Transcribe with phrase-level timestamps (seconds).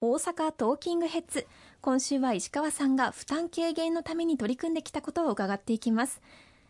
[0.00, 1.44] 大阪トーキングヘッズ。
[1.80, 6.20] 今週は石川さんが負担軽減のために取り組んできたことを伺っていきます。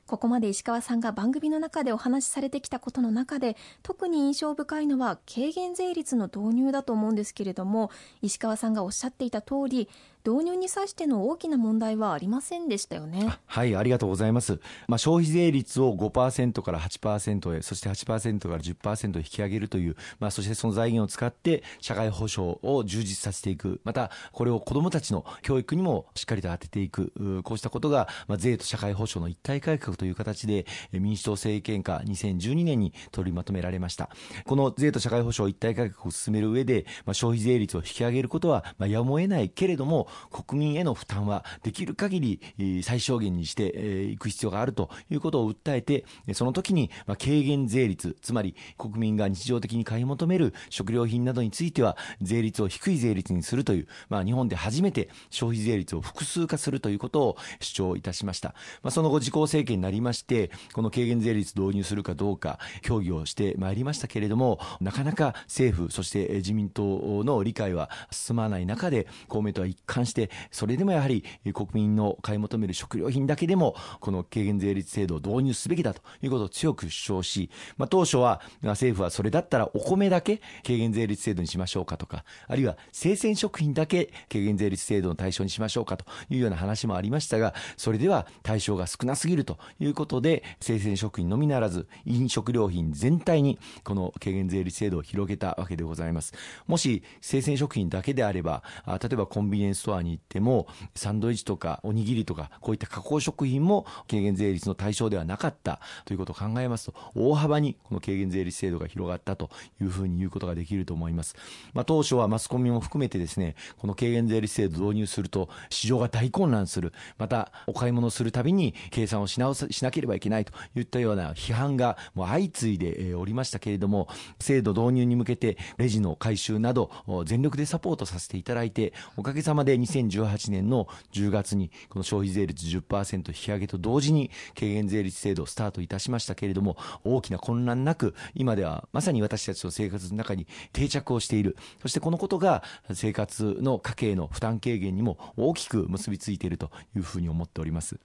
[0.07, 7.91] ここまで石川さんが番組の中でお話しされてきたことの中で特に印象深いのは軽減税率の導入だと思うんですけれども
[8.23, 9.91] 石川さんがおっしゃっていた通り
[10.29, 13.39] 導入に際しての大きな問題はありませんでしたよね。
[13.47, 23.81] はいありがとうございます、まあ、消費税率を5%から8%へそして8%から10%引き上げるという、まあ、そしてその財源を使って社会保障を充実させていく。
[23.85, 27.43] またこれを子どもたちの教育にもしっかりと当てていく。
[27.43, 34.11] こうしたことが、まあ、税と社会保障の一体改革という形で民主党政権下2012年に取りまとめられました。
[34.45, 46.05] この税と社会保障一体改革を進める上で、まあ、消費税率を引き上げることは、まあ、やむを得ないけれども国民への負担はできる限り最小限にしていく必要があるということを訴えて
[46.35, 96.33] その時に軽減税率つまり国民が日常的に買い求める食料品などについては税率を低い税率にするという、まあ、日本で初めて消費税率を複数化するということを主張いたしました、まあ、その後自公政権になりましてこの軽減税率導入するかどうか協議をしてまいりましたけれどもなかなか政府そして自民党の理解は進まない中で公明党は一貫してそれでもやはり国民の買い求める食料品だけでもこの軽減税率制度を導入すべきだということを強く主張し、まあ、当初は政府はそれだったらお米だけ軽減税率制度にしましょうかとかあるいは生鮮食品だけ軽減税率制度の対象にしましょうかというような話もありましたがそれでは対象が少なすぎるということで生鮮食品のみならず飲食料品全体にこの軽減税率制度を広げたわけでございます。
[96.67, 109.51] もし生鮮食品だけであれば例えばコンビニエンスストアに行ってもサンドイッチとかおにぎりとかこういった加工食品も軽減税率の対象ではなかったということを考えますと大幅にこの軽減税率制度が広がったと
[109.81, 111.37] いうふうに言うことができると思います、
[111.73, 116.93] まあ、当初はマスコミも含めてですねこの軽減税率制度を導入すると市場が大混乱する。
[117.19, 124.09] またお買い物するたびに計算をし直しなければいけないといったような批判がもう相次いでおりましたけれども
[124.41, 126.91] 制度導入に向けてレジの回収など
[127.25, 141.57] 全力でサポートさせていただいておかげさまで2018年の10月にこの消費税率10%引き上げと同時に軽減税率制度をスタートいたしましたけれども大きな混乱なく今ではまさに私たちの生活の中に定着をしている。
[141.81, 142.63] そしてこのことが
[142.93, 147.99] 生活の家計の負担軽減にも大きく結びついているというふうに思っております。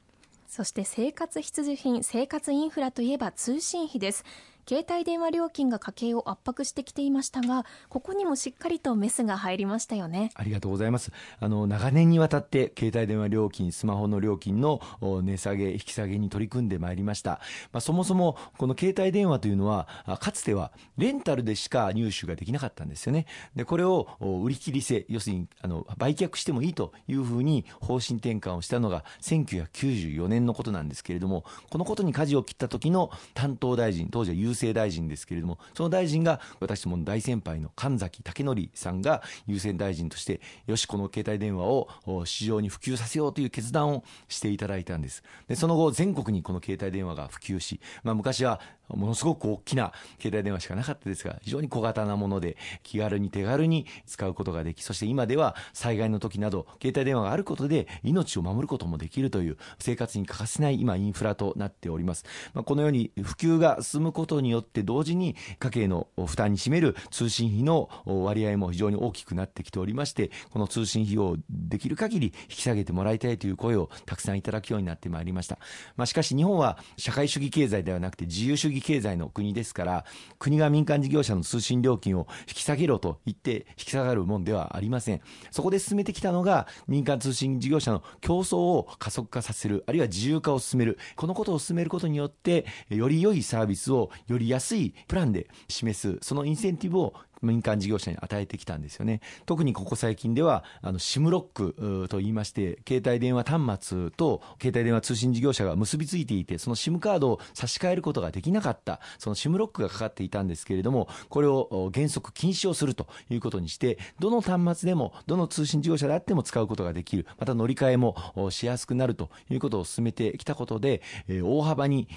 [0.48, 4.24] そして生活必需品生活インフラといえば通信費です。
[4.68, 10.32] 携帯電話料金が家計を圧迫してきていましたがここにもしっかりとメスが入りましたよね。
[10.36, 11.12] ありがとうございます。
[11.40, 17.42] あの長年にわたって携帯電話料金スマホの料金の値下げ引き下げに取り組んでまいりました、
[17.72, 19.88] まあ、そもそもこの携帯電話というのは
[20.20, 23.26] かつてはレンタルでしか入手ができなかったんですよね。
[23.56, 24.08] でこれを
[24.44, 41.88] 売り切り制要するにあの売却してもいいというふうに方針転換をしたのが1994年のことなんですけれどもこのことに舵を切った時の担当大臣当時は郵政大臣ですけれどもその大臣が私ども大先輩の神崎武則さんが優先大臣としてよしこの携帯電話を
[42.26, 45.24] 市場に普及させようという決断をしていただいたんです。
[45.48, 48.60] でその後全国にこの携帯電話が普及し、まあ、昔は
[48.96, 75.58] ものすごく大きな携帯電話しかなかったですが非常に小型なもので気軽に手軽に使うことができそして今では災害の時など携帯電話があることで命を守ることもできるという生活に欠かせない今インフラとなっております、まあ、このように普及が進むことによって同時に家計の負担に占める通信費の割合も非常に大きくなってきておりましてこの通信費をできる限り引き下げてもらいたいという声をたくさんいただくようになってまいりました、
[75.96, 80.06] まあ、しかし日本は社会主義経済ではなくて自由主義経済の国ですから
[80.38, 85.22] 国が民間事業者の通信料金を引き下げろと言って引き下がるもんではありません。
[85.50, 91.00] そこで進めてきたのが民間通信事業者の競争を加速化させるあるいは自由化を進める。
[91.16, 99.22] このことを進めることによってより良いサービスをより安いプランで示すそのインセンティブを民間事業者に与えてきたんですよね。
[99.46, 118.16] 特にここ最近ではあの SIM ロックと言いまして携帯電話端末と携帯電話通信事業者が結びついていてその SIM カードを差し替えることができなかったその SIM ロックがかかっていたんですけれどもこれを原則禁止をするということにしてどの端末でもどの通信事業者であっても使うことができるまた乗り換えも
[118.50, 121.02] しやすくなるということを進めてきたことで
[121.44, 122.08] 大幅に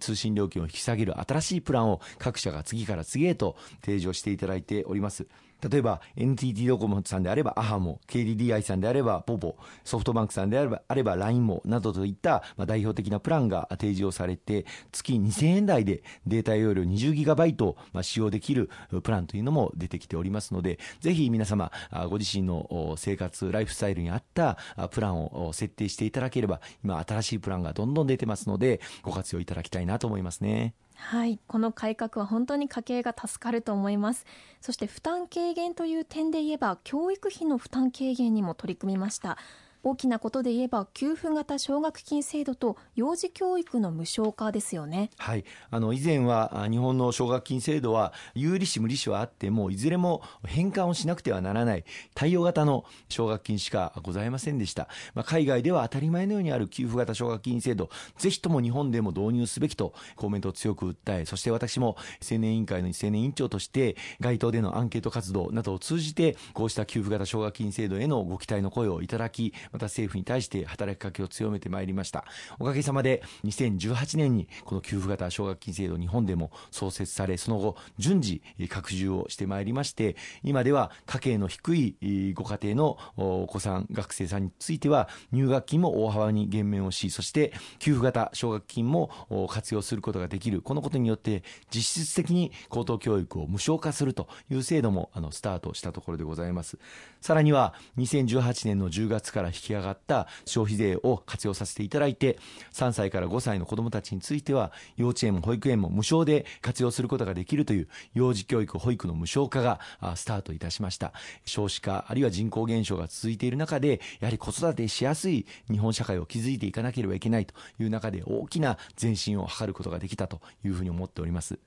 [0.00, 5.26] 通信料金を引き下げる新しいプランを各社が次から次へと提示をしていただいてております
[5.70, 18.68] 例えば NTT ドコモさんであればアハモ、KDDI さんであればポポ、ソフトバンクさんであればあれば LINE もなどといった、ま、代表的なプランが提示をされて、月2000円台でデータ容量 20GB、ま、使用できる
[19.02, 21.72] プランというのも出てきておりますので、ぜひ皆様、
[22.10, 24.58] ご自身の生活、ライフスタイルに合った
[24.90, 30.74] プランを設定していただければ、今新しいプランがどんどん出てますので、ご活用いただきたいなと思いますね。
[31.06, 34.24] はい、この改革は本当に家計が助かると思います。
[34.62, 39.36] そして負担軽減という点で言えば、教育費の負担軽減にも取り組みました。
[39.84, 45.10] 大きなことで言えば給付型奨学金制度と幼児教育の無償化ですよね。
[45.18, 51.84] はい、あの以前は日本の奨学金制度は有利子無利子はあってもいずれも返還をしなくてはならない
[52.14, 54.88] 対応型の奨学金しかございませんでした。
[55.14, 72.24] まあ、海外では当たり前のようにある給付型奨学金制度、ぜひとも日本でも導入すべきとコメントを強く訴え、そして私も青年委員会の青年委員長として街頭でのアンケート活動などを通じてこうした給付型奨学金制度へのご期待の声をいただき、また政府に対して働きかけを強めてまいりました。
[72.60, 89.10] おかげさまで2018年にこの給付型奨学金制度日本でも創設され、その後順次拡充をしてまいりまして、今では家計の低いご家庭のお子さん、学生さんについては入学金も大幅に減免をし、そして給付型奨学金も
[89.50, 90.62] 活用することができる。
[90.62, 91.42] このことによって
[91.74, 96.78] 実質的に高等教育を無償化するという制度もあのスタートしたところでございます。
[97.20, 102.38] さらには2018年の10月から引上がったった消費税を活用させていただいて、
[102.72, 109.80] 3歳から5歳の子どもたちについては、幼稚園も保育園も無償で活用することができるという幼児教育、保育の無償化が
[110.14, 111.12] スタートいたしました。
[111.44, 121.58] 少子化、あるいは人口減少が続いている中で、やはり子育てしやすい日本社会を築いていかなければいけないという中で、大きな前進を図ることができたというふうに思っております。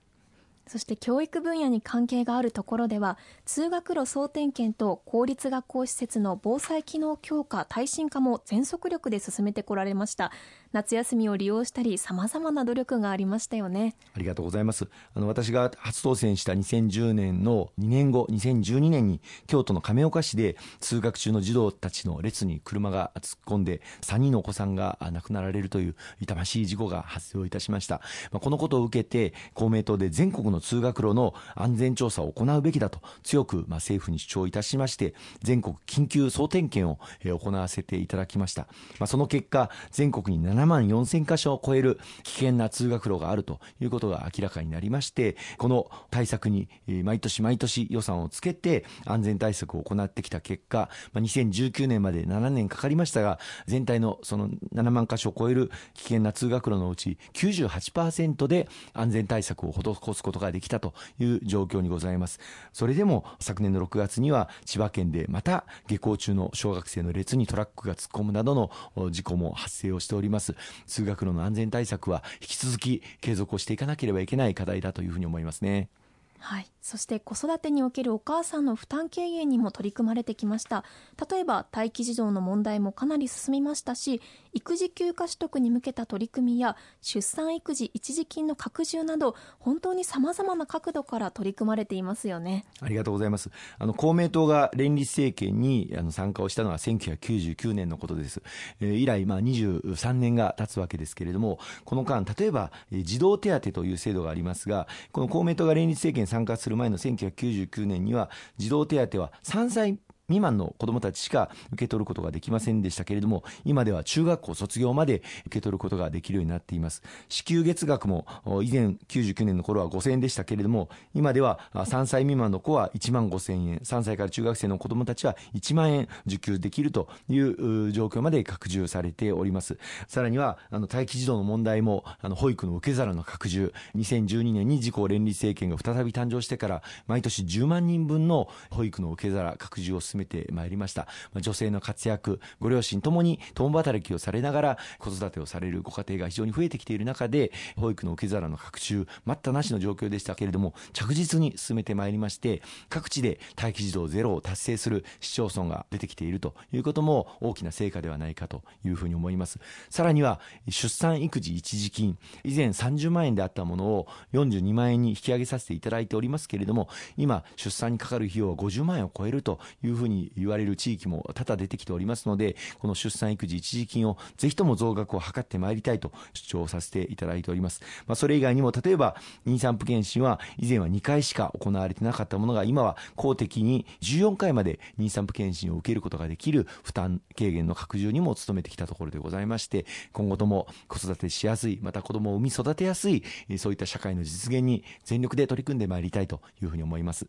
[0.67, 10.31] そして教育分野に関係があるところでは通学路総点検と公立学校施設の防災機能強化耐震化も全速力で進めてこられました。
[10.73, 13.95] 夏休みを利用したりさまざまな努力がありましたよね。
[14.15, 14.87] ありがとうございます。
[15.13, 38.63] あの私が初当選した2010年の2年後2012年に京都の亀岡市で通学中の児童たちの列に車が突っ込んで3人のお子さんが亡くなられるという痛ましい事故が発生いたしました、まあ、このことを受けて公明党で全国の通学路の安全調査を行うべきだと強く、まあ、政府に主張いたしまして全国緊急総点検を、え、行わせていただきました、
[38.99, 46.67] まあ、その結果全国に7万4000箇所を超える危険な通学路があるということが明らかになりましてこの対策に、
[47.03, 62.39] 毎年毎年予算をつけて安全対策を行ってきた結果、まあ、2019年まで7年かかりましたが全体のその7万箇所を超える危険な通学路のうち98%で安全対策を施すことがができたという状況にございます。
[62.73, 68.55] それでも昨年の6月には千葉県でまた下校中の小学生の列にトラックが突っ込むなど
[68.95, 70.46] の事故も発生をしております。
[70.85, 75.89] 通学路の安全対策は引き続き継続をしていかなければいけない課題だというふうに思いますね。
[76.39, 80.83] はい、そして子育てにおけるお母さんの負担軽減にも取り組まれてきました。
[81.29, 84.21] 例えば待機児童の問題もかなり進みましたし
[84.53, 92.65] 育児休暇取得に向けた取り組みや出産育児一時金の拡充など本当にさまざまな角度から取り組まれていますよね。
[92.81, 93.49] ありがとうございます。
[93.79, 98.41] あの公明党が連立政権にあの参加をしたのは1999年のことです、
[98.79, 109.97] えー、以来まあ23年が経つわけですけれどもこの間例えば児童手当という制度がありますがこの公明党が連立政権参加する前の1999年には児童手当は3歳
[110.27, 117.01] 未満の子どもたちしか受け取ることができませんでしたけれども今では中学校卒業まで受け取ることができるようになっています。
[117.29, 118.25] 支給月額も
[118.61, 129.77] 以前99年の頃は5000円でしたけれども今では3歳未満の子は1万5000円3歳から中学生の子どもたちは1万円受給できるという状況まで拡充されております。
[130.09, 141.07] さらにはあの待機児童の問題もあの保育の受け皿の拡充2012年に自公連立政権が再び誕生してから毎年10万人分の保育の受け皿拡充を進めめてまいりました。
[141.35, 159.59] 女性の活躍、ご両親ともに共働きをされながら子育てをされるご家庭が非常に増えてきている中で、保育の受け皿の拡充、待ったなしの状況でしたけれども、着実に進めてまいりまして、各地で待機児童ゼロを達成する市町村が出てきているということも大きな成果ではないかというふうに思います。
[159.89, 177.81] さらには、出産育児一時金、以前30万円であったものを42万円に引き上げさせていただいておりますけれども、今、出産にかかる費用は50万円を超えるというふううに言われる地域も多々出てきておりますので、この出産育児一時金をぜひとも増額を図ってまいりたいと主張させていただいております。
[178.07, 193.23] まあ、それ以外にも、例えば、妊産婦検診は以前は2回しか行われてなかったものが、今は公的に14回まで妊産婦検診を受けることができる負担軽減の拡充にも努めてきたところでございまして、今後とも子育てしやすい、また子供を産み育てやすい、
[193.57, 197.27] そういった社会の実現に全力で取り組んでまいりたいというふうに思います。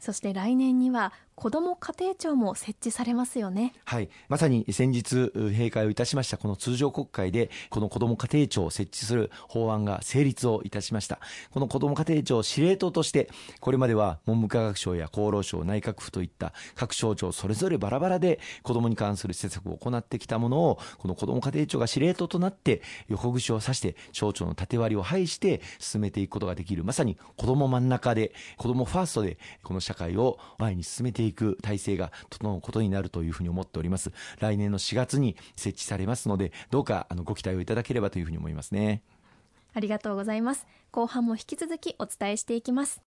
[0.00, 3.72] そして来年には子ども家庭庁も設置されますよね。
[3.84, 4.08] はい。
[4.28, 11.18] まさに先日閉会をいたしましたこの通常国会で、この子ども家庭庁を設置する法案が成立をいたしました。
[11.50, 13.28] この子ども家庭庁司令塔として、
[13.60, 34.12] これまでは文部科学省や厚労省、内閣府といった各省庁それぞれバラバラで子どもに関する施策を行ってきたものを、この子ども家庭庁が司令塔となって、横串を刺して省庁の縦割りを排して進めていくことができる、まさに子ども真ん中で、子どもファーストで、この社会を前に進めていく体制が整うことになるというふうに思っております。
[34.40, 39.02] 来年の4月に設置されますので、どうかあのご期待をいただければというふうに思いますね。
[39.74, 40.66] ありがとうございます。
[40.90, 43.13] 後半も引き続きお伝えしていきます。